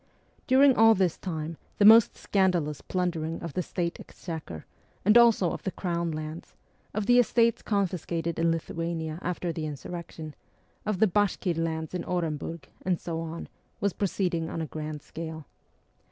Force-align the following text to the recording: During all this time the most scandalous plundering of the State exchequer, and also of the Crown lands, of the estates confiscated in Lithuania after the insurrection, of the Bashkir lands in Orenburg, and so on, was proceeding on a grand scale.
During 0.47 0.75
all 0.75 0.95
this 0.95 1.15
time 1.19 1.57
the 1.77 1.85
most 1.85 2.17
scandalous 2.17 2.81
plundering 2.81 3.39
of 3.43 3.53
the 3.53 3.61
State 3.61 3.99
exchequer, 3.99 4.65
and 5.05 5.15
also 5.15 5.51
of 5.51 5.61
the 5.61 5.69
Crown 5.69 6.09
lands, 6.11 6.55
of 6.91 7.05
the 7.05 7.19
estates 7.19 7.61
confiscated 7.61 8.39
in 8.39 8.49
Lithuania 8.49 9.19
after 9.21 9.53
the 9.53 9.67
insurrection, 9.67 10.33
of 10.87 10.97
the 10.97 11.05
Bashkir 11.07 11.53
lands 11.55 11.93
in 11.93 12.03
Orenburg, 12.03 12.63
and 12.83 12.99
so 12.99 13.19
on, 13.19 13.47
was 13.79 13.93
proceeding 13.93 14.49
on 14.49 14.59
a 14.59 14.65
grand 14.65 15.03
scale. 15.03 15.45